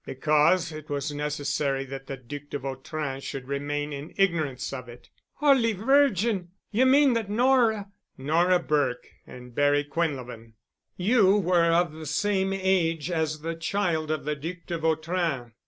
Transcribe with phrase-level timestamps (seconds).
[0.03, 5.11] "Because it was necessary that the Duc de Vautrin should remain in ignorance of it."
[5.33, 6.47] "Holy Virgin!
[6.71, 7.85] You mean that Nora——?"
[8.17, 10.53] "Nora Burke and Barry Quinlevin.
[10.97, 15.51] You were of the same age as the child of the Duc de Vautrin.